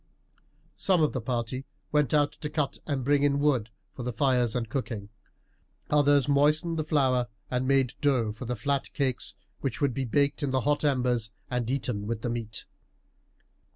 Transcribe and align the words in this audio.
Some 0.75 1.03
of 1.03 1.13
the 1.13 1.21
party 1.21 1.63
went 1.91 2.11
out 2.11 2.31
to 2.31 2.49
cut 2.49 2.79
and 2.87 3.03
bring 3.05 3.21
in 3.21 3.37
wood 3.37 3.69
for 3.93 4.01
the 4.01 4.11
fires 4.11 4.55
and 4.55 4.67
cooking; 4.67 5.09
others 5.91 6.27
moistened 6.27 6.79
the 6.79 6.83
flour 6.83 7.27
and 7.51 7.67
made 7.67 7.93
dough 8.01 8.31
for 8.31 8.45
the 8.45 8.55
flat 8.55 8.91
cakes 8.93 9.35
which 9.59 9.79
would 9.79 9.93
be 9.93 10.05
baked 10.05 10.41
in 10.41 10.49
the 10.49 10.61
hot 10.61 10.83
embers 10.83 11.31
and 11.51 11.69
eaten 11.69 12.07
with 12.07 12.23
the 12.23 12.31
meat. 12.31 12.65